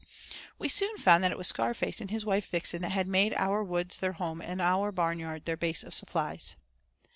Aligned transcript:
We 0.57 0.67
soon 0.67 0.97
found 0.97 1.23
that 1.23 1.29
it 1.31 1.37
was 1.37 1.47
Scarface 1.47 2.01
and 2.01 2.09
his 2.09 2.25
wife 2.25 2.47
Vixen 2.49 2.81
that 2.81 2.89
had 2.91 3.07
made 3.07 3.35
our 3.35 3.63
woods 3.63 3.99
their 3.99 4.13
home 4.13 4.41
and 4.41 4.59
our 4.59 4.91
barnyard 4.91 5.45
their 5.45 5.55
base 5.57 5.83
of 5.83 5.93
supplies. 5.93 6.55